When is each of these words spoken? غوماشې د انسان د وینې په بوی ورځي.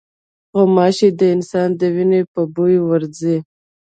غوماشې 0.57 1.09
د 1.19 1.21
انسان 1.35 1.69
د 1.79 1.81
وینې 1.95 2.21
په 2.33 2.41
بوی 2.53 2.75
ورځي. 2.89 3.37